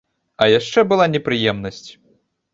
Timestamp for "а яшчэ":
0.45-0.85